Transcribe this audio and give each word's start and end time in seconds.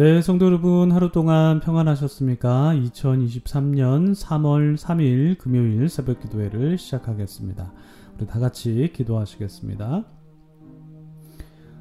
네, 0.00 0.22
성도 0.22 0.46
여러분 0.46 0.92
하루 0.92 1.12
동안 1.12 1.60
평안하셨습니까? 1.60 2.72
2023년 2.74 4.14
3월 4.14 4.78
3일 4.78 5.36
금요일 5.36 5.90
새벽 5.90 6.20
기도회를 6.20 6.78
시작하겠습니다. 6.78 7.70
우리 8.16 8.26
다 8.26 8.38
같이 8.38 8.90
기도하시겠습니다. 8.94 10.06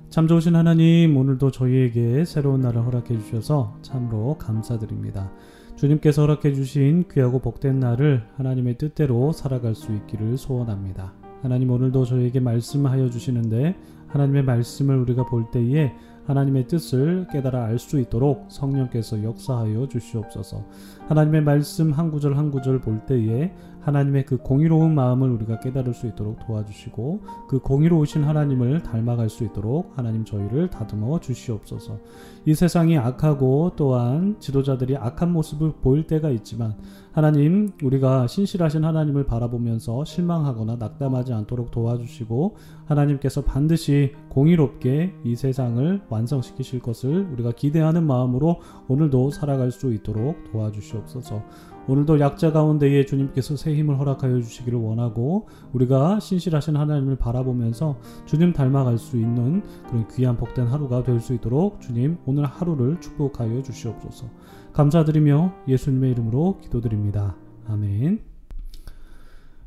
참 0.10 0.28
좋으신 0.28 0.58
하나님, 0.58 1.16
오늘도 1.16 1.52
저희에게 1.52 2.26
새로운 2.26 2.60
날을 2.60 2.84
허락해 2.84 3.18
주셔서 3.20 3.78
참으로 3.84 4.38
감사드립니다. 4.38 5.32
주님께서 5.78 6.24
허락해 6.24 6.54
주신 6.54 7.06
귀하고 7.10 7.40
복된 7.40 7.80
날을 7.80 8.24
하나님의 8.36 8.78
뜻대로 8.78 9.32
살아갈 9.32 9.76
수 9.76 9.94
있기를 9.94 10.38
소원합니다. 10.38 11.14
하나님 11.42 11.72
오늘도 11.72 12.04
저희에게 12.04 12.42
말씀하여 12.42 13.10
주시는데 13.10 13.78
하나님의 14.10 14.44
말씀을 14.44 14.98
우리가 14.98 15.26
볼 15.26 15.50
때에 15.52 15.94
하나님의 16.26 16.68
뜻을 16.68 17.26
깨달아 17.32 17.66
알 17.66 17.80
수 17.80 18.00
있도록 18.00 18.46
성령께서 18.50 19.24
역사하여 19.24 19.88
주시옵소서. 19.88 20.64
하나님의 21.08 21.42
말씀 21.42 21.92
한 21.92 22.12
구절 22.12 22.38
한 22.38 22.52
구절 22.52 22.82
볼 22.82 23.00
때에 23.08 23.52
하나님의 23.82 24.26
그 24.26 24.38
공의로운 24.38 24.94
마음을 24.94 25.32
우리가 25.32 25.60
깨달을 25.60 25.94
수 25.94 26.06
있도록 26.06 26.38
도와주시고 26.46 27.22
그 27.48 27.60
공의로우신 27.60 28.24
하나님을 28.24 28.84
닮아갈 28.84 29.30
수 29.30 29.44
있도록 29.44 29.98
하나님 29.98 30.26
저희를 30.26 30.70
다듬어 30.70 31.20
주시옵소서. 31.20 31.98
이 32.46 32.54
세상이 32.54 32.98
악하고 32.98 33.72
또한 33.76 34.36
지도자들이 34.40 34.98
악한 34.98 35.32
모습을 35.32 35.74
보일 35.82 36.06
때가 36.06 36.30
있지만 36.30 36.76
하나님 37.12 37.72
우리가 37.82 38.28
신실하신 38.28 38.84
하나님을 38.86 39.26
바라보면서 39.26 40.06
실망하거나 40.06 40.76
낙담하지 40.76 41.34
않도록 41.34 41.72
도와주시고 41.72 42.56
하나님께서 42.86 43.44
반드시 43.44 43.99
공의롭게 44.30 45.14
이 45.24 45.36
세상을 45.36 46.02
완성시키실 46.10 46.80
것을 46.82 47.28
우리가 47.34 47.52
기대하는 47.52 48.06
마음으로 48.06 48.62
오늘도 48.88 49.32
살아갈 49.32 49.72
수 49.72 49.94
있도록 49.94 50.52
도와주시옵소서. 50.52 51.44
오늘도 51.88 52.20
약자 52.20 52.52
가운데에 52.52 53.06
주님께서 53.06 53.56
새 53.56 53.74
힘을 53.76 53.98
허락하여 53.98 54.42
주시기를 54.42 54.78
원하고 54.78 55.48
우리가 55.74 56.20
신실하신 56.20 56.76
하나님을 56.76 57.16
바라보면서 57.16 57.98
주님 58.26 58.54
닮아갈 58.54 59.00
수 59.00 59.18
있는 59.18 59.64
그런 59.88 60.08
귀한 60.10 60.38
복된 60.38 60.68
하루가 60.68 61.04
될 61.04 61.20
수 61.20 61.34
있도록 61.34 61.82
주님 61.82 62.18
오늘 62.26 62.46
하루를 62.46 63.00
축복하여 63.02 63.62
주시옵소서. 63.62 64.28
감사드리며 64.74 65.54
예수님의 65.68 66.12
이름으로 66.12 66.60
기도드립니다. 66.62 67.36
아멘. 67.68 68.29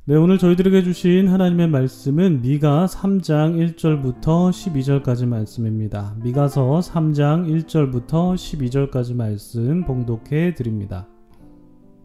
네, 0.04 0.16
오늘 0.16 0.36
저희들에게 0.36 0.82
주신 0.82 1.28
하나님의 1.28 1.68
말씀은 1.68 2.42
미가 2.42 2.86
3장 2.86 3.76
1절부터 3.76 4.50
12절까지 4.50 5.28
말씀입니다. 5.28 6.16
미가서 6.24 6.80
3장 6.80 7.46
1절부터 7.46 8.34
12절까지 8.34 9.14
말씀 9.14 9.84
봉독해 9.84 10.54
드립니다. 10.54 11.06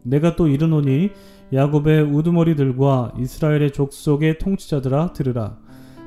내가 0.04 0.36
또 0.36 0.48
이르노니 0.48 1.10
야곱의 1.52 2.04
우두머리들과 2.04 3.14
이스라엘의 3.18 3.74
족속의 3.74 4.38
통치자들아 4.38 5.14
들으라 5.14 5.58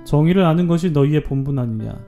정의를 0.04 0.44
아는 0.44 0.68
것이 0.68 0.92
너희의 0.92 1.24
본분 1.24 1.58
아니냐 1.58 1.98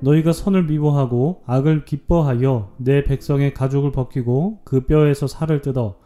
너희가 0.00 0.32
선을 0.32 0.64
미워하고 0.64 1.42
악을 1.44 1.84
기뻐하여 1.84 2.72
내 2.78 3.04
백성의 3.04 3.52
가죽을 3.52 3.92
벗기고 3.92 4.60
그 4.64 4.86
뼈에서 4.86 5.26
살을 5.26 5.60
뜯어 5.60 5.98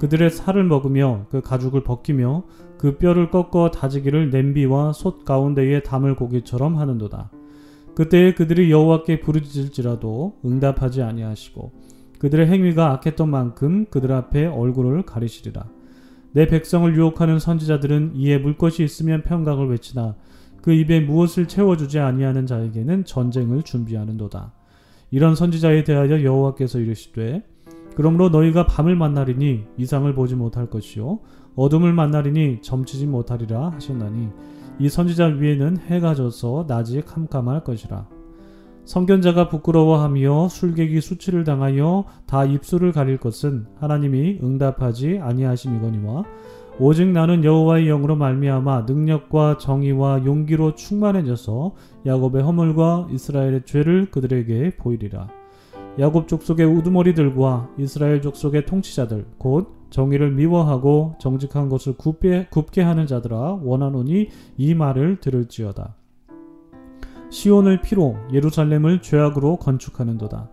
그들의 0.00 0.30
살을 0.30 0.64
먹으며 0.64 1.26
그 1.30 1.40
가죽을 1.40 1.82
벗기며 1.82 2.44
그 2.78 2.96
뼈를 2.96 3.30
꺾어 3.30 3.70
다지기를 3.70 4.30
냄비와 4.30 4.92
솥 4.92 5.24
가운데에 5.24 5.82
담을 5.82 6.14
고기처럼 6.14 6.76
하는도다. 6.76 7.30
그때에 7.94 8.34
그들이 8.34 8.70
여호와께 8.70 9.20
부르짖을지라도 9.20 10.38
응답하지 10.44 11.02
아니하시고 11.02 11.72
그들의 12.20 12.46
행위가 12.46 12.92
악했던 12.92 13.28
만큼 13.28 13.86
그들 13.90 14.12
앞에 14.12 14.46
얼굴을 14.46 15.02
가리시리라. 15.02 15.66
내 16.32 16.46
백성을 16.46 16.94
유혹하는 16.94 17.40
선지자들은 17.40 18.12
이에 18.14 18.38
물 18.38 18.56
것이 18.56 18.84
있으면 18.84 19.22
평강을 19.22 19.68
외치나 19.68 20.14
그 20.62 20.72
입에 20.72 21.00
무엇을 21.00 21.48
채워주지 21.48 21.98
아니하는 21.98 22.46
자에게는 22.46 23.04
전쟁을 23.04 23.62
준비하는도다. 23.62 24.52
이런 25.10 25.34
선지자에 25.34 25.84
대하여 25.84 26.22
여호와께서 26.22 26.78
이르시되 26.80 27.42
그러므로 27.96 28.28
너희가 28.28 28.66
밤을 28.66 28.94
만나리니 28.94 29.64
이상을 29.76 30.14
보지 30.14 30.36
못할 30.36 30.70
것이요 30.70 31.18
어둠을 31.58 31.92
만나리니 31.92 32.62
점치지 32.62 33.08
못하리라 33.08 33.70
하셨나니 33.70 34.28
이 34.78 34.88
선지자 34.88 35.26
위에는 35.26 35.78
해가 35.88 36.14
져서 36.14 36.66
낮이 36.68 37.02
캄캄할 37.02 37.64
것이라. 37.64 38.06
성견자가 38.84 39.48
부끄러워하며 39.48 40.50
술객이 40.50 41.00
수치를 41.00 41.42
당하여 41.42 42.04
다 42.26 42.44
입술을 42.44 42.92
가릴 42.92 43.18
것은 43.18 43.66
하나님이 43.80 44.38
응답하지 44.40 45.18
아니하심이거니와 45.20 46.24
오직 46.78 47.08
나는 47.08 47.42
여호와의 47.42 47.86
영으로 47.86 48.14
말미암아 48.14 48.82
능력과 48.82 49.58
정의와 49.58 50.24
용기로 50.24 50.76
충만해져서 50.76 51.74
야곱의 52.06 52.44
허물과 52.44 53.08
이스라엘의 53.10 53.62
죄를 53.64 54.12
그들에게 54.12 54.76
보이리라. 54.76 55.28
야곱 55.98 56.28
족속의 56.28 56.66
우두머리들과 56.66 57.70
이스라엘 57.78 58.22
족속의 58.22 58.64
통치자들 58.64 59.26
곧 59.38 59.77
정의를 59.90 60.32
미워하고 60.32 61.14
정직한 61.18 61.68
것을 61.68 61.94
굽게, 61.96 62.48
굽게 62.50 62.82
하는 62.82 63.06
자들아 63.06 63.60
원하노니 63.62 64.28
이 64.56 64.74
말을 64.74 65.20
들을지어다. 65.20 65.94
시온을 67.30 67.80
피로 67.82 68.16
예루살렘을 68.32 69.02
죄악으로 69.02 69.56
건축하는도다. 69.56 70.50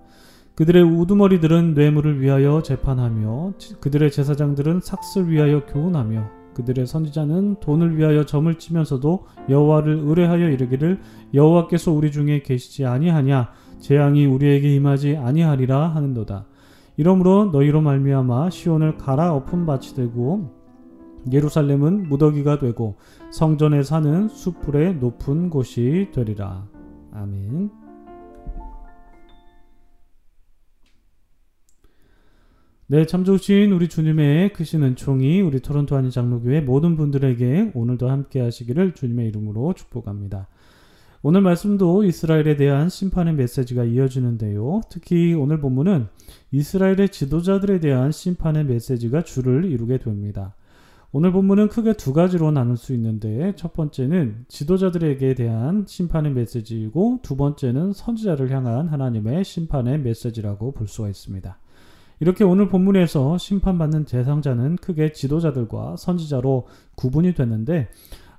그들의 0.56 0.84
우두머리들은 0.84 1.74
뇌물을 1.74 2.22
위하여 2.22 2.62
재판하며 2.62 3.54
그들의 3.82 4.12
제사장들은 4.12 4.82
삭슬 4.82 5.30
위하여 5.30 5.66
교훈하며 5.66 6.46
그들의 6.54 6.88
선지자는 6.88 7.58
돈을 7.60 7.98
위하여 7.98 8.26
점을 8.26 8.54
치면서도 8.58 9.26
여호와를 9.50 10.00
의뢰하여 10.06 10.50
이르기를 10.50 11.02
여호와께서 11.34 11.92
우리 11.92 12.12
중에 12.12 12.42
계시지 12.42 12.86
아니하냐 12.86 13.50
재앙이 13.80 14.26
우리에게 14.26 14.74
임하지 14.74 15.18
아니하리라 15.18 15.90
하는도다. 15.90 16.46
이러므로 16.98 17.46
너희로 17.52 17.82
말미암아 17.82 18.50
시온을 18.50 18.98
갈아 18.98 19.34
엎은 19.34 19.66
밭이 19.66 19.96
되고 19.96 20.52
예루살렘은 21.32 22.08
무더기가 22.08 22.60
되고 22.60 22.98
성전에 23.32 23.84
사는 23.84 24.28
숲풀의 24.28 24.98
높은 24.98 25.50
곳이 25.50 26.10
되리라. 26.14 26.68
아멘. 27.12 27.72
네, 32.88 33.08
참 33.08 33.24
좋으신 33.24 33.72
우리 33.72 33.90
주님의 33.90 34.54
크신 34.54 34.84
은총이 34.84 35.42
우리 35.42 35.60
토론토 35.60 35.96
한인 35.96 36.12
장로교회 36.12 36.62
모든 36.62 36.96
분들에게 36.96 37.72
오늘도 37.74 38.12
함께 38.12 38.40
하시기를 38.42 38.94
주님의 38.94 39.28
이름으로 39.30 39.74
축복합니다. 39.74 40.48
오늘 41.28 41.42
말씀도 41.42 42.04
이스라엘에 42.04 42.56
대한 42.56 42.88
심판의 42.88 43.34
메시지가 43.34 43.86
이어지는데요. 43.86 44.82
특히 44.92 45.34
오늘 45.34 45.60
본문은 45.60 46.06
이스라엘의 46.52 47.10
지도자들에 47.10 47.80
대한 47.80 48.12
심판의 48.12 48.66
메시지가 48.66 49.24
주를 49.24 49.66
이루게 49.66 49.98
됩니다. 49.98 50.54
오늘 51.12 51.32
본문은 51.32 51.70
크게 51.70 51.94
두 51.94 52.14
가지로 52.14 52.52
나눌 52.52 52.78
수 52.78 52.94
있는데 52.94 53.54
첫 53.56 53.74
번째는 53.74 54.46
지도자들에게 54.50 55.34
대한 55.34 55.86
심판의 55.88 56.32
메시지이고 56.34 57.22
두 57.24 57.36
번째는 57.36 57.94
선지자를 57.94 58.52
향한 58.52 58.88
하나님의 58.90 59.46
심판의 59.46 60.02
메시지라고 60.02 60.74
볼 60.74 60.88
수가 60.88 61.10
있습니다. 61.10 61.58
이렇게 62.20 62.44
오늘 62.44 62.70
본문에서 62.70 63.40
심판받는 63.40 64.06
대상자는 64.06 64.76
크게 64.76 65.12
지도자들과 65.12 65.96
선지자로 65.98 66.68
구분이 66.96 67.34
됐는데 67.34 67.90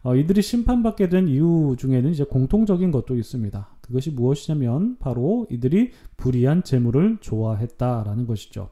어, 0.06 0.14
이들이 0.14 0.40
심판받게 0.40 1.08
된 1.08 1.26
이유 1.26 1.74
중에는 1.76 2.12
이제 2.12 2.22
공통적인 2.22 2.92
것도 2.92 3.16
있습니다. 3.16 3.68
그것이 3.80 4.12
무엇이냐면 4.12 4.96
바로 5.00 5.48
이들이 5.50 5.90
불의한 6.16 6.62
재물을 6.62 7.18
좋아했다라는 7.20 8.28
것이죠. 8.28 8.68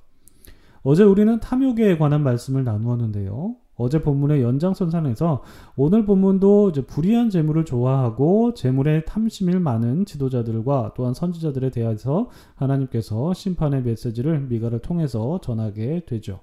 어제 0.85 1.03
우리는 1.03 1.41
탐욕에 1.41 1.99
관한 1.99 2.23
말씀을 2.23 2.63
나누었는데요. 2.63 3.57
어제 3.75 4.01
본문의 4.01 4.43
연장선상에서 4.43 5.43
오늘 5.75 6.05
본문도 6.07 6.71
이제 6.71 6.87
불의한 6.87 7.31
재물을 7.31 7.65
좋아하고 7.65 8.55
재물에 8.55 9.05
탐심이 9.05 9.57
많은 9.57 10.07
지도자들과 10.07 10.93
또한 10.95 11.15
선지자들에 11.15 11.71
대해서 11.71 12.31
하나님께서 12.55 13.35
심판의 13.35 13.83
메시지를 13.83 14.39
미가를 14.43 14.79
통해서 14.79 15.41
전하게 15.43 16.05
되죠. 16.07 16.39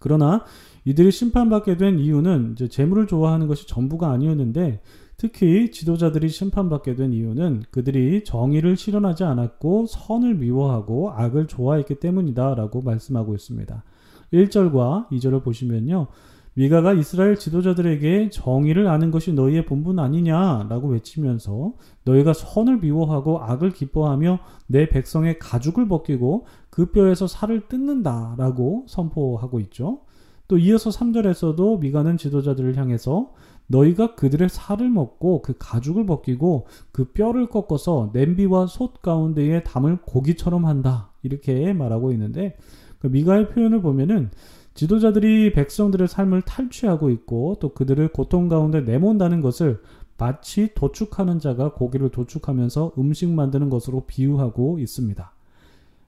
그러나 0.00 0.44
이들이 0.86 1.10
심판받게 1.10 1.76
된 1.76 1.98
이유는 1.98 2.52
이제 2.52 2.68
재물을 2.68 3.08
좋아하는 3.08 3.48
것이 3.48 3.66
전부가 3.66 4.10
아니었는데 4.12 4.80
특히 5.16 5.72
지도자들이 5.72 6.28
심판받게 6.28 6.94
된 6.94 7.12
이유는 7.12 7.64
그들이 7.72 8.22
정의를 8.22 8.76
실현하지 8.76 9.24
않았고 9.24 9.86
선을 9.86 10.36
미워하고 10.36 11.10
악을 11.10 11.48
좋아했기 11.48 11.96
때문이다라고 11.96 12.82
말씀하고 12.82 13.34
있습니다. 13.34 13.82
1절과 14.32 15.08
2절을 15.08 15.42
보시면요. 15.42 16.06
미가가 16.54 16.92
이스라엘 16.92 17.36
지도자들에게 17.36 18.30
정의를 18.30 18.86
아는 18.86 19.10
것이 19.10 19.32
너희의 19.32 19.66
본분 19.66 19.98
아니냐라고 19.98 20.88
외치면서 20.88 21.72
너희가 22.04 22.32
선을 22.32 22.78
미워하고 22.78 23.42
악을 23.42 23.72
기뻐하며 23.72 24.38
내 24.68 24.88
백성의 24.88 25.40
가죽을 25.40 25.88
벗기고 25.88 26.46
그 26.70 26.92
뼈에서 26.92 27.26
살을 27.26 27.66
뜯는다라고 27.68 28.84
선포하고 28.86 29.58
있죠. 29.60 30.06
또 30.48 30.58
이어서 30.58 30.90
3절에서도 30.90 31.80
미가는 31.80 32.16
지도자들을 32.16 32.76
향해서 32.76 33.32
너희가 33.68 34.14
그들의 34.14 34.48
살을 34.48 34.88
먹고 34.88 35.42
그 35.42 35.54
가죽을 35.58 36.06
벗기고 36.06 36.66
그 36.92 37.06
뼈를 37.06 37.48
꺾어서 37.48 38.10
냄비와 38.12 38.66
솥 38.68 39.02
가운데에 39.02 39.64
담을 39.64 39.98
고기처럼 40.02 40.66
한다. 40.66 41.10
이렇게 41.22 41.72
말하고 41.72 42.12
있는데 42.12 42.56
그 43.00 43.08
미가의 43.08 43.48
표현을 43.48 43.82
보면은 43.82 44.30
지도자들이 44.74 45.52
백성들의 45.52 46.06
삶을 46.06 46.42
탈취하고 46.42 47.10
있고 47.10 47.56
또 47.60 47.70
그들을 47.70 48.08
고통 48.08 48.48
가운데 48.48 48.82
내몬다는 48.82 49.40
것을 49.40 49.80
마치 50.18 50.72
도축하는 50.74 51.40
자가 51.40 51.72
고기를 51.72 52.10
도축하면서 52.10 52.92
음식 52.98 53.28
만드는 53.28 53.68
것으로 53.70 54.04
비유하고 54.06 54.78
있습니다. 54.78 55.35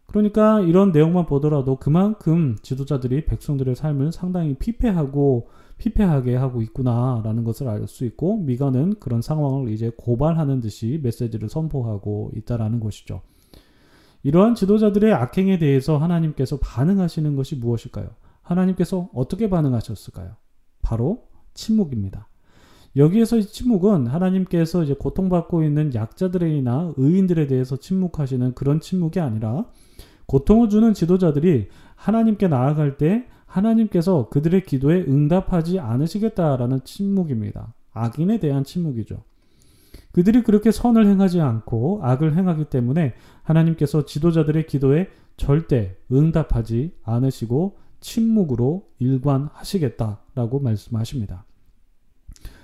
그러니까 0.09 0.61
이런 0.61 0.91
내용만 0.91 1.27
보더라도 1.27 1.77
그만큼 1.77 2.57
지도자들이 2.63 3.27
백성들의 3.27 3.77
삶을 3.77 4.11
상당히 4.13 4.55
피폐하고 4.55 5.49
피폐하게 5.77 6.35
하고 6.35 6.63
있구나라는 6.63 7.45
것을 7.45 7.69
알 7.69 7.87
수 7.87 8.05
있고 8.07 8.39
미가는 8.39 8.99
그런 9.01 9.21
상황을 9.23 9.71
이제 9.71 9.93
고발하는 9.97 10.61
듯이 10.61 10.99
메시지를 11.03 11.49
선포하고 11.49 12.33
있다라는 12.37 12.81
것이죠. 12.81 13.21
이러한 14.23 14.55
지도자들의 14.55 15.13
악행에 15.13 15.59
대해서 15.59 15.99
하나님께서 15.99 16.59
반응하시는 16.59 17.37
것이 17.37 17.57
무엇일까요? 17.57 18.09
하나님께서 18.43 19.11
어떻게 19.15 19.49
반응하셨을까요? 19.51 20.37
바로 20.81 21.29
침묵입니다. 21.55 22.28
여기에서 22.99 23.39
이 23.39 23.45
침묵은 23.45 24.09
하나님께서 24.09 24.83
이제 24.83 24.93
고통받고 24.93 25.63
있는 25.63 25.95
약자들이나 25.95 26.95
의인들에 26.97 27.47
대해서 27.47 27.77
침묵하시는 27.77 28.55
그런 28.55 28.81
침묵이 28.81 29.21
아니라 29.21 29.67
고통을 30.27 30.69
주는 30.69 30.93
지도자들이 30.93 31.69
하나님께 31.95 32.49
나아갈 32.49 32.99
때 32.99 33.27
하나님께서 33.47 34.29
그들의 34.29 34.65
기도에 34.65 35.05
응답하지 35.09 35.79
않으시겠다라는 35.79 36.81
침묵입니다. 36.85 37.73
악인에 37.93 38.41
대한 38.41 38.65
침묵이죠. 38.65 39.23
그들이 40.13 40.43
그렇게 40.43 40.73
선을 40.73 41.07
행하지 41.07 41.41
않고 41.41 42.01
악을 42.03 42.37
행하기 42.37 42.65
때문에 42.67 43.15
하나님께서 43.43 44.07
지도자들의 44.07 44.67
기도에 44.67 45.09
절대 45.37 45.97
응답하지 46.11 46.93
않으시고 47.05 47.79
침묵으로 48.01 48.89
일관하시겠다라고 48.99 50.61
말씀하십니다. 50.61 51.48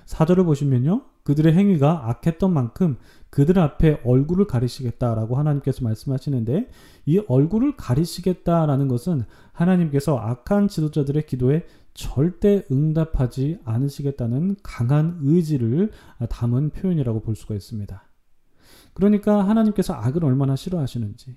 사절을 0.05 0.45
보시면요. 0.45 1.03
그들의 1.23 1.53
행위가 1.53 2.09
악했던 2.09 2.53
만큼 2.53 2.97
그들 3.31 3.59
앞에 3.59 4.01
얼굴을 4.05 4.45
가리시겠다라고 4.45 5.35
하나님께서 5.35 5.83
말씀하시는데 5.83 6.69
이 7.05 7.17
얼굴을 7.27 7.75
가리시겠다라는 7.75 8.87
것은 8.87 9.23
하나님께서 9.51 10.17
악한 10.17 10.67
지도자들의 10.67 11.25
기도에 11.25 11.65
절대 11.95 12.63
응답하지 12.71 13.59
않으시겠다는 13.63 14.57
강한 14.61 15.17
의지를 15.21 15.91
담은 16.29 16.69
표현이라고 16.71 17.21
볼 17.21 17.35
수가 17.35 17.55
있습니다. 17.55 18.03
그러니까 18.93 19.47
하나님께서 19.47 19.93
악을 19.93 20.23
얼마나 20.23 20.55
싫어하시는지, 20.55 21.35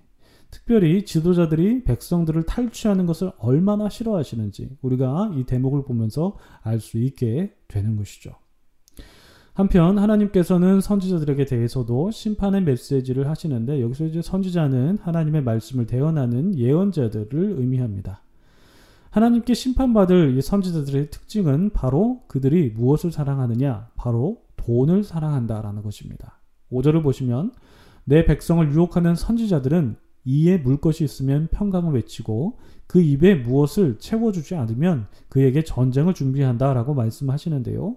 특별히 0.51 1.05
지도자들이 1.05 1.85
백성들을 1.85 2.45
탈취하는 2.45 3.07
것을 3.07 3.33
얼마나 3.39 3.89
싫어하시는지 3.89 4.79
우리가 4.83 5.33
이 5.35 5.45
대목을 5.45 5.85
보면서 5.85 6.37
알 6.63 6.81
수 6.81 6.99
있게 6.99 7.55
되는 7.69 7.97
것이죠. 7.97 8.35
한편 9.59 9.99
하나님께서는 9.99 10.81
선지자들에게 10.81 11.45
대해서도 11.45 12.13
심판의 12.13 12.63
메시지를 12.63 13.29
하시는데 13.29 13.81
여기서 13.81 14.05
이제 14.05 14.23
선지자는 14.23 14.99
하나님의 15.03 15.43
말씀을 15.43 15.85
대언하는 15.85 16.57
예언자들을 16.57 17.57
의미합니다. 17.59 18.23
하나님께 19.11 19.55
심판받을 19.55 20.39
이 20.39 20.43
선지자들의 20.43 21.11
특징은 21.11 21.71
바로 21.71 22.21
그들이 22.29 22.71
무엇을 22.71 23.11
사랑하느냐? 23.11 23.89
바로 23.97 24.43
돈을 24.59 25.03
사랑한다라는 25.03 25.83
것입니다. 25.83 26.39
5절을 26.71 27.03
보시면 27.03 27.51
내 28.05 28.27
백성을 28.27 28.65
유혹하는 28.73 29.17
선지자들은 29.17 29.97
이에 30.25 30.59
물 30.59 30.77
것이 30.77 31.03
있으면 31.03 31.49
평강을 31.51 31.95
외치고 31.95 32.61
그 32.87 33.01
입에 33.01 33.35
무엇을 33.35 33.99
채워주지 33.99 34.55
않으면 34.55 35.09
그에게 35.29 35.65
전쟁을 35.65 36.15
준비한다라고 36.15 36.95
말씀하시는데요. 36.95 37.97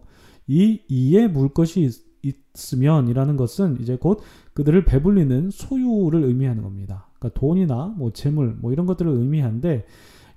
이 0.51 0.81
이에 0.89 1.29
물 1.29 1.53
것이 1.53 1.89
있, 2.23 2.35
으면이라는 2.73 3.37
것은 3.37 3.77
이제 3.79 3.95
곧 3.95 4.19
그들을 4.53 4.83
배불리는 4.83 5.49
소유를 5.49 6.25
의미하는 6.25 6.61
겁니다. 6.61 7.07
그러니까 7.17 7.39
돈이나 7.39 7.93
뭐 7.97 8.11
재물 8.11 8.57
뭐 8.59 8.73
이런 8.73 8.85
것들을 8.85 9.09
의미하는데 9.09 9.85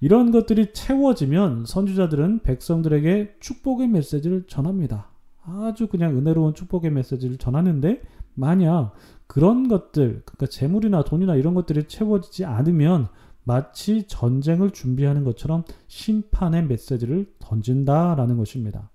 이런 0.00 0.30
것들이 0.30 0.72
채워지면 0.72 1.64
선주자들은 1.66 2.40
백성들에게 2.40 3.36
축복의 3.40 3.88
메시지를 3.88 4.44
전합니다. 4.46 5.08
아주 5.42 5.88
그냥 5.88 6.16
은혜로운 6.16 6.54
축복의 6.54 6.92
메시지를 6.92 7.36
전하는데 7.36 8.00
만약 8.34 8.92
그런 9.26 9.66
것들, 9.66 10.22
그러니까 10.24 10.46
재물이나 10.46 11.02
돈이나 11.02 11.34
이런 11.34 11.54
것들이 11.54 11.88
채워지지 11.88 12.44
않으면 12.44 13.08
마치 13.42 14.06
전쟁을 14.06 14.70
준비하는 14.70 15.24
것처럼 15.24 15.64
심판의 15.88 16.66
메시지를 16.66 17.32
던진다라는 17.40 18.36
것입니다. 18.36 18.90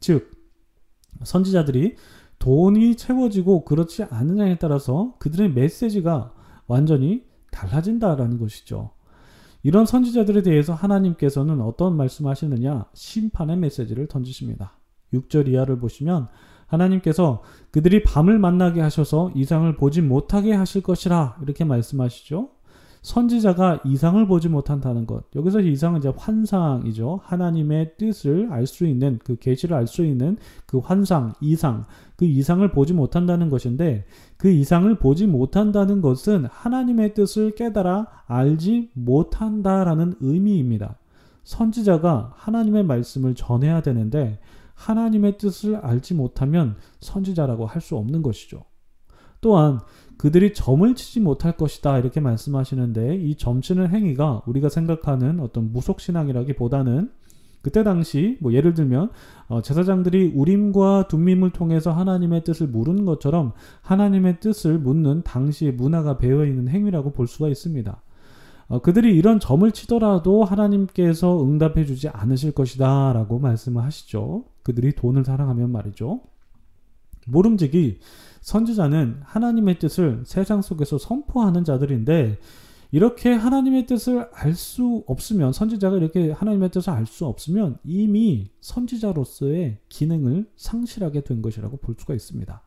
즉, 0.00 0.37
선지자들이 1.22 1.96
돈이 2.38 2.96
채워지고 2.96 3.64
그렇지 3.64 4.04
않느냐에 4.04 4.58
따라서 4.58 5.14
그들의 5.18 5.52
메시지가 5.52 6.32
완전히 6.66 7.24
달라진다라는 7.50 8.38
것이죠. 8.38 8.90
이런 9.62 9.86
선지자들에 9.86 10.42
대해서 10.42 10.72
하나님께서는 10.72 11.60
어떤 11.60 11.96
말씀하시느냐? 11.96 12.86
심판의 12.94 13.56
메시지를 13.56 14.06
던지십니다. 14.06 14.78
6절 15.12 15.48
이하를 15.48 15.78
보시면 15.80 16.28
하나님께서 16.66 17.42
그들이 17.70 18.02
밤을 18.02 18.38
만나게 18.38 18.80
하셔서 18.80 19.32
이상을 19.34 19.74
보지 19.76 20.02
못하게 20.02 20.52
하실 20.52 20.82
것이라 20.82 21.38
이렇게 21.42 21.64
말씀하시죠. 21.64 22.50
선지자가 23.02 23.80
이상을 23.84 24.26
보지 24.26 24.48
못한다는 24.48 25.06
것. 25.06 25.24
여기서 25.34 25.60
이상은 25.60 25.98
이제 26.00 26.12
환상이죠. 26.16 27.20
하나님의 27.22 27.96
뜻을 27.96 28.48
알 28.50 28.66
수 28.66 28.86
있는 28.86 29.18
그 29.24 29.36
계시를 29.36 29.76
알 29.76 29.86
수 29.86 30.04
있는 30.04 30.36
그 30.66 30.78
환상, 30.78 31.32
이상, 31.40 31.84
그 32.16 32.24
이상을 32.24 32.68
보지 32.72 32.92
못한다는 32.92 33.50
것인데 33.50 34.04
그 34.36 34.50
이상을 34.50 34.92
보지 34.98 35.26
못한다는 35.26 36.00
것은 36.00 36.46
하나님의 36.50 37.14
뜻을 37.14 37.54
깨달아 37.54 38.06
알지 38.26 38.90
못한다라는 38.94 40.14
의미입니다. 40.20 40.98
선지자가 41.44 42.32
하나님의 42.36 42.84
말씀을 42.84 43.34
전해야 43.34 43.80
되는데 43.80 44.38
하나님의 44.74 45.38
뜻을 45.38 45.76
알지 45.76 46.14
못하면 46.14 46.76
선지자라고 47.00 47.66
할 47.66 47.80
수 47.80 47.96
없는 47.96 48.22
것이죠. 48.22 48.64
또한 49.40 49.80
그들이 50.18 50.52
점을 50.52 50.94
치지 50.94 51.20
못할 51.20 51.56
것이다 51.56 51.98
이렇게 51.98 52.20
말씀하시는데 52.20 53.16
이 53.16 53.36
점치는 53.36 53.90
행위가 53.90 54.42
우리가 54.46 54.68
생각하는 54.68 55.40
어떤 55.40 55.72
무속 55.72 56.00
신앙이라기보다는 56.00 57.10
그때 57.62 57.84
당시 57.84 58.36
뭐 58.40 58.52
예를 58.52 58.74
들면 58.74 59.10
어 59.48 59.62
제사장들이 59.62 60.32
우림과 60.34 61.08
둠밈을 61.08 61.50
통해서 61.50 61.92
하나님의 61.92 62.44
뜻을 62.44 62.66
물은 62.66 63.04
것처럼 63.04 63.52
하나님의 63.82 64.40
뜻을 64.40 64.78
묻는 64.78 65.22
당시의 65.22 65.72
문화가 65.72 66.18
배어 66.18 66.44
있는 66.44 66.68
행위라고 66.68 67.12
볼 67.12 67.26
수가 67.26 67.48
있습니다. 67.48 68.00
어 68.68 68.78
그들이 68.80 69.16
이런 69.16 69.40
점을 69.40 69.70
치더라도 69.70 70.44
하나님께서 70.44 71.44
응답해 71.44 71.84
주지 71.84 72.08
않으실 72.08 72.52
것이다 72.52 73.12
라고 73.12 73.38
말씀을 73.38 73.82
하시죠. 73.82 74.44
그들이 74.62 74.92
돈을 74.92 75.24
사랑하면 75.24 75.70
말이죠. 75.70 76.20
모름지기 77.28 78.00
선지자는 78.40 79.20
하나님의 79.24 79.78
뜻을 79.78 80.22
세상 80.24 80.62
속에서 80.62 80.98
선포하는 80.98 81.64
자들인데 81.64 82.38
이렇게 82.90 83.32
하나님의 83.32 83.86
뜻을 83.86 84.30
알 84.32 84.54
수 84.54 85.04
없으면 85.06 85.52
선지자가 85.52 85.98
이렇게 85.98 86.30
하나님의 86.32 86.70
뜻을 86.70 86.90
알 86.90 87.04
수 87.04 87.26
없으면 87.26 87.78
이미 87.84 88.50
선지자로서의 88.60 89.78
기능을 89.88 90.50
상실하게 90.56 91.22
된 91.24 91.42
것이라고 91.42 91.76
볼 91.78 91.96
수가 91.98 92.14
있습니다. 92.14 92.62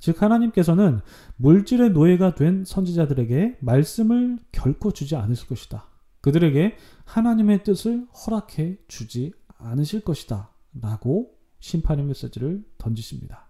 즉 0.00 0.22
하나님께서는 0.22 1.00
물질의 1.36 1.90
노예가 1.90 2.34
된 2.34 2.64
선지자들에게 2.64 3.58
말씀을 3.60 4.38
결코 4.50 4.92
주지 4.92 5.14
않으실 5.14 5.46
것이다. 5.46 5.86
그들에게 6.22 6.76
하나님의 7.04 7.62
뜻을 7.62 8.06
허락해 8.08 8.78
주지 8.88 9.32
않으실 9.58 10.00
것이다. 10.00 10.50
라고 10.80 11.34
심판의 11.60 12.06
메시지를 12.06 12.64
던지십니다. 12.78 13.49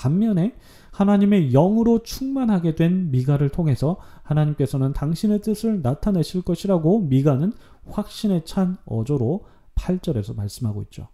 반면에 0.00 0.54
하나님의 0.92 1.50
영으로 1.50 2.02
충만하게 2.02 2.74
된 2.74 3.10
미가를 3.10 3.50
통해서 3.50 3.98
하나님께서는 4.22 4.94
당신의 4.94 5.42
뜻을 5.42 5.82
나타내실 5.82 6.42
것이라고 6.42 7.00
미가는 7.02 7.52
확신에 7.86 8.42
찬 8.44 8.76
어조로 8.86 9.44
8절에서 9.74 10.34
말씀하고 10.34 10.82
있죠. 10.84 11.08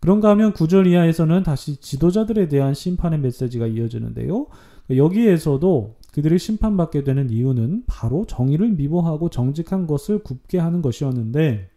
그런가 0.00 0.30
하면 0.30 0.52
9절 0.52 0.88
이하에서는 0.88 1.44
다시 1.44 1.76
지도자들에 1.76 2.48
대한 2.48 2.74
심판의 2.74 3.20
메시지가 3.20 3.68
이어지는데요. 3.68 4.48
여기에서도 4.90 5.96
그들이 6.12 6.40
심판받게 6.40 7.04
되는 7.04 7.30
이유는 7.30 7.84
바로 7.86 8.26
정의를 8.26 8.70
미워하고 8.72 9.30
정직한 9.30 9.86
것을 9.86 10.18
굽게 10.18 10.58
하는 10.58 10.82
것이었는데 10.82 11.70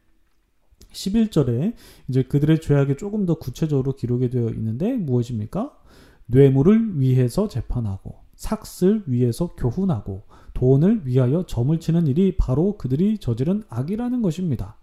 11절에 0.92 1.74
이제 2.10 2.24
그들의 2.24 2.62
죄악이 2.62 2.98
조금 2.98 3.26
더 3.26 3.36
구체적으로 3.36 3.94
기록이 3.94 4.30
되어 4.32 4.50
있는데 4.50 4.94
무엇입니까? 4.94 5.72
뇌물을 6.28 7.00
위해서 7.00 7.48
재판하고 7.48 8.16
삭슬 8.36 9.04
위해서 9.06 9.48
교훈하고 9.56 10.24
돈을 10.54 11.06
위하여 11.06 11.46
점을 11.46 11.78
치는 11.80 12.08
일이 12.08 12.36
바로 12.38 12.78
그들이 12.78 13.18
저지른 13.18 13.64
악이라는 13.70 14.22
것입니다. 14.22 14.78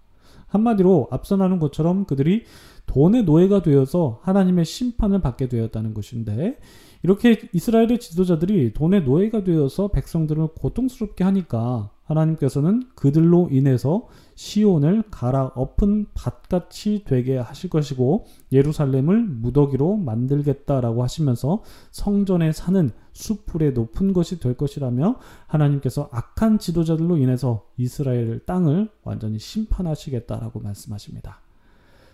한마디로 0.46 1.08
앞서 1.10 1.36
나눈 1.36 1.58
것처럼 1.58 2.04
그들이 2.04 2.44
돈의 2.86 3.24
노예가 3.24 3.62
되어서 3.62 4.20
하나님의 4.22 4.64
심판을 4.64 5.20
받게 5.20 5.48
되었다는 5.48 5.94
것인데 5.94 6.58
이렇게 7.02 7.40
이스라엘의 7.52 7.98
지도자들이 7.98 8.74
돈의 8.74 9.04
노예가 9.04 9.44
되어서 9.44 9.88
백성들을 9.88 10.48
고통스럽게 10.58 11.24
하니까 11.24 11.90
하나님께서는 12.04 12.82
그들로 12.94 13.48
인해서 13.50 14.08
시온을 14.34 15.04
갈아엎은 15.10 16.06
밭같이 16.14 17.04
되게 17.06 17.38
하실 17.38 17.70
것이고 17.70 18.26
예루살렘을 18.50 19.22
무더기로 19.22 19.96
만들겠다라고 19.96 21.02
하시면서 21.02 21.62
성전에 21.90 22.52
사는 22.52 22.90
수풀의 23.12 23.72
높은 23.72 24.12
것이 24.12 24.40
될 24.40 24.54
것이라며 24.54 25.16
하나님께서 25.46 26.08
악한 26.12 26.58
지도자들로 26.58 27.18
인해서 27.18 27.66
이스라엘 27.76 28.40
땅을 28.40 28.88
완전히 29.04 29.38
심판하시겠다라고 29.38 30.60
말씀하십니다. 30.60 31.40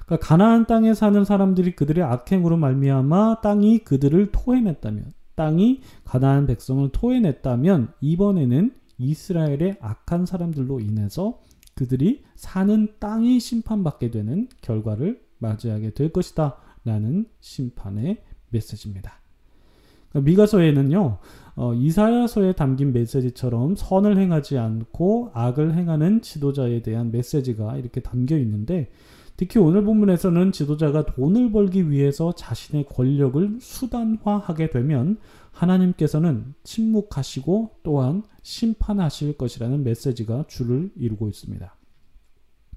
그러니까 0.04 0.26
가나안 0.26 0.66
땅에 0.66 0.94
사는 0.94 1.22
사람들이 1.24 1.76
그들의 1.76 2.02
악행으로 2.02 2.56
말미암아 2.56 3.40
땅이 3.42 3.80
그들을 3.80 4.32
토해냈다면 4.32 5.12
땅이 5.34 5.82
가나안 6.04 6.46
백성을 6.46 6.88
토해냈다면 6.90 7.92
이번에는 8.00 8.72
이스라엘의 8.98 9.78
악한 9.80 10.26
사람들로 10.26 10.80
인해서 10.80 11.40
그들이 11.74 12.24
사는 12.34 12.94
땅이 12.98 13.38
심판받게 13.40 14.10
되는 14.10 14.48
결과를 14.60 15.22
맞이하게 15.38 15.94
될 15.94 16.12
것이다. 16.12 16.56
라는 16.84 17.26
심판의 17.40 18.22
메시지입니다. 18.50 19.20
그러니까 20.10 20.30
미가서에는요, 20.30 21.18
어, 21.60 21.74
이사야서에 21.74 22.52
담긴 22.52 22.92
메시지처럼 22.92 23.74
선을 23.74 24.16
행하지 24.16 24.58
않고 24.58 25.32
악을 25.34 25.74
행하는 25.74 26.22
지도자에 26.22 26.82
대한 26.82 27.10
메시지가 27.10 27.78
이렇게 27.78 28.00
담겨 28.00 28.38
있는데, 28.38 28.92
특히 29.36 29.58
오늘 29.58 29.82
본문에서는 29.82 30.52
지도자가 30.52 31.06
돈을 31.06 31.50
벌기 31.50 31.90
위해서 31.90 32.32
자신의 32.32 32.86
권력을 32.86 33.58
수단화하게 33.60 34.70
되면 34.70 35.18
하나님께서는 35.50 36.54
침묵하시고 36.62 37.78
또한 37.82 38.22
심판하실 38.42 39.36
것이라는 39.36 39.82
메시지가 39.82 40.44
줄을 40.46 40.92
이루고 40.94 41.26
있습니다. 41.26 41.74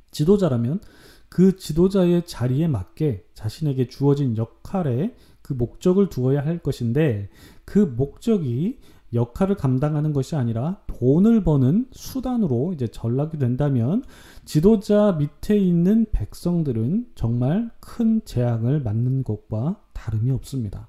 지도자라면 0.10 0.82
그 1.30 1.56
지도자의 1.56 2.26
자리에 2.26 2.68
맞게 2.68 3.26
자신에게 3.36 3.90
주어진 3.90 4.38
역할에 4.38 5.16
그 5.52 5.56
목적을 5.58 6.08
두어야 6.08 6.46
할 6.46 6.60
것인데 6.60 7.30
그 7.66 7.80
목적이 7.80 8.80
역할을 9.14 9.56
감당하는 9.56 10.14
것이 10.14 10.38
아니라 10.38 10.82
돈을 10.88 11.44
버는 11.44 11.88
수단으로 11.92 12.72
이제 12.74 12.88
전락이 12.88 13.38
된다면 13.38 14.04
지도자 14.46 15.18
밑에 15.20 15.58
있는 15.58 16.06
백성들은 16.14 17.08
정말 17.16 17.70
큰 17.82 18.22
재앙을 18.24 18.82
맞는 18.82 19.24
것과 19.24 19.82
다름이 19.92 20.32
없습니다. 20.32 20.88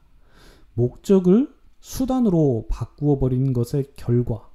목적을 0.75 1.53
수단으로 1.81 2.67
바꾸어 2.69 3.19
버린 3.19 3.53
것의 3.53 3.87
결과 3.97 4.49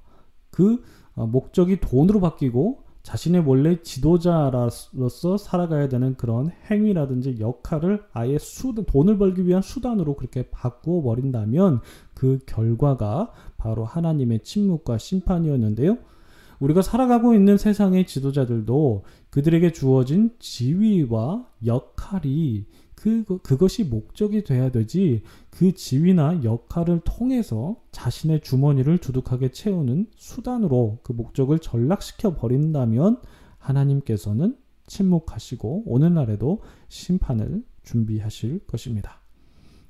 그 0.50 0.82
어, 1.14 1.26
목적이 1.26 1.80
돈으로 1.80 2.20
바뀌고 2.20 2.84
자신의 3.02 3.44
원래 3.46 3.80
지도자로서 3.80 5.38
살아가야 5.38 5.88
되는 5.88 6.16
그런 6.16 6.50
행위라든지 6.70 7.38
역할을 7.40 8.02
아예 8.12 8.38
수 8.38 8.74
돈을 8.74 9.18
벌기 9.18 9.46
위한 9.46 9.62
수단으로 9.62 10.14
그렇게 10.14 10.50
바꾸어 10.50 11.02
버린다면 11.02 11.80
그 12.14 12.38
결과가 12.46 13.32
바로 13.56 13.84
하나님의 13.84 14.40
침묵과 14.42 14.98
심판이었는데요. 14.98 15.98
우리가 16.60 16.82
살아가고 16.82 17.34
있는 17.34 17.56
세상의 17.56 18.06
지도자들도 18.06 19.04
그들에게 19.30 19.72
주어진 19.72 20.32
지위와 20.38 21.46
역할이 21.64 22.66
그, 23.00 23.24
그것이 23.42 23.84
목적이 23.84 24.42
돼야 24.42 24.70
되지 24.70 25.22
그 25.50 25.72
지위나 25.72 26.42
역할을 26.42 27.00
통해서 27.04 27.76
자신의 27.92 28.40
주머니를 28.40 28.98
두둑하게 28.98 29.52
채우는 29.52 30.08
수단으로 30.16 30.98
그 31.04 31.12
목적을 31.12 31.60
전락시켜 31.60 32.34
버린다면 32.34 33.20
하나님께서는 33.58 34.56
침묵하시고 34.88 35.84
오늘날에도 35.86 36.60
심판을 36.88 37.62
준비하실 37.84 38.66
것입니다. 38.66 39.20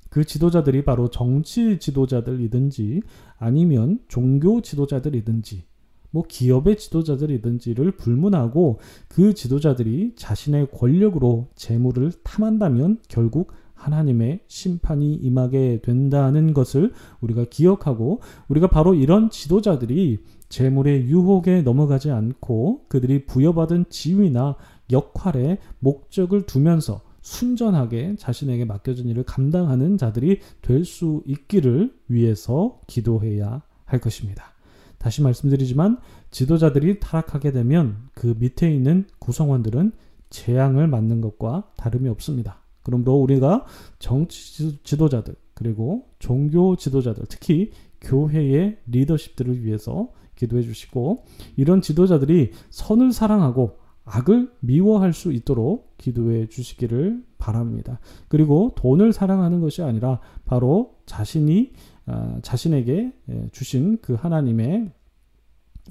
그 0.09 0.23
지도자들이 0.23 0.83
바로 0.85 1.09
정치 1.09 1.79
지도자들이든지 1.79 3.01
아니면 3.37 3.99
종교 4.07 4.61
지도자들이든지 4.61 5.68
뭐 6.11 6.23
기업의 6.27 6.77
지도자들이든지를 6.77 7.91
불문하고 7.91 8.79
그 9.07 9.33
지도자들이 9.33 10.13
자신의 10.15 10.71
권력으로 10.71 11.49
재물을 11.55 12.11
탐한다면 12.23 12.99
결국 13.07 13.51
하나님의 13.75 14.41
심판이 14.47 15.13
임하게 15.13 15.79
된다는 15.81 16.53
것을 16.53 16.91
우리가 17.21 17.45
기억하고 17.49 18.19
우리가 18.49 18.67
바로 18.67 18.93
이런 18.93 19.29
지도자들이 19.29 20.19
재물의 20.49 21.03
유혹에 21.03 21.61
넘어가지 21.61 22.11
않고 22.11 22.85
그들이 22.89 23.25
부여받은 23.25 23.85
지위나 23.89 24.55
역할에 24.91 25.59
목적을 25.79 26.45
두면서 26.45 27.01
순전하게 27.21 28.15
자신에게 28.17 28.65
맡겨진 28.65 29.07
일을 29.07 29.23
감당하는 29.23 29.97
자들이 29.97 30.39
될 30.61 30.83
수 30.83 31.21
있기를 31.25 31.93
위해서 32.07 32.79
기도해야 32.87 33.61
할 33.85 33.99
것입니다. 33.99 34.58
다시 34.99 35.21
말씀드리지만 35.21 35.97
지도자들이 36.29 36.99
타락하게 36.99 37.51
되면 37.51 38.09
그 38.13 38.35
밑에 38.37 38.71
있는 38.71 39.05
구성원들은 39.19 39.93
재앙을 40.29 40.87
맞는 40.87 41.21
것과 41.21 41.71
다름이 41.77 42.07
없습니다. 42.09 42.61
그러므로 42.83 43.15
우리가 43.15 43.65
정치 43.97 44.79
지도자들 44.83 45.35
그리고 45.53 46.07
종교 46.19 46.75
지도자들 46.75 47.25
특히 47.27 47.71
교회의 48.01 48.77
리더십들을 48.87 49.63
위해서 49.63 50.11
기도해 50.35 50.63
주시고 50.63 51.25
이런 51.57 51.81
지도자들이 51.81 52.51
선을 52.69 53.11
사랑하고 53.11 53.77
악을 54.05 54.51
미워할 54.61 55.13
수 55.13 55.31
있도록 55.31 55.97
기도해 55.97 56.47
주시기를 56.47 57.23
바랍니다. 57.39 57.99
그리고 58.27 58.73
돈을 58.75 59.11
사랑하는 59.13 59.59
것이 59.61 59.81
아니라 59.81 60.19
바로 60.45 60.97
자신이 61.07 61.71
아, 62.05 62.39
자신에게 62.41 63.13
예, 63.29 63.49
주신 63.51 63.97
그 64.01 64.13
하나님의 64.13 64.91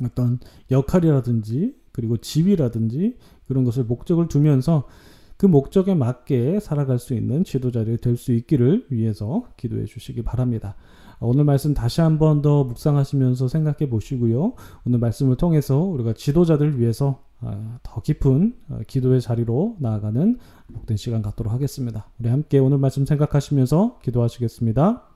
어떤 0.04 0.38
역할이라든지 0.70 1.74
그리고 1.92 2.16
지위라든지 2.16 3.16
그런 3.46 3.64
것을 3.64 3.84
목적을 3.84 4.28
두면서 4.28 4.86
그 5.36 5.46
목적에 5.46 5.94
맞게 5.94 6.60
살아갈 6.60 6.98
수 6.98 7.14
있는 7.14 7.44
지도자들이 7.44 7.98
될수 7.98 8.32
있기를 8.32 8.86
위해서 8.90 9.48
기도해 9.56 9.84
주시기 9.84 10.22
바랍니다. 10.22 10.76
오늘 11.20 11.44
말씀 11.44 11.74
다시 11.74 12.00
한 12.00 12.18
번 12.18 12.42
더 12.42 12.64
묵상하시면서 12.64 13.48
생각해 13.48 13.88
보시고요. 13.90 14.54
오늘 14.86 14.98
말씀을 14.98 15.36
통해서 15.36 15.78
우리가 15.78 16.12
지도자들 16.12 16.78
위해서 16.78 17.22
아, 17.40 17.78
더 17.82 18.00
깊은 18.02 18.54
어, 18.70 18.78
기도의 18.86 19.20
자리로 19.20 19.76
나아가는 19.78 20.38
복된 20.74 20.96
시간 20.96 21.22
갖도록 21.22 21.52
하겠습니다. 21.52 22.06
우리 22.18 22.28
함께 22.28 22.58
오늘 22.58 22.78
말씀 22.78 23.06
생각하시면서 23.06 23.98
기도하시겠습니다. 24.02 25.07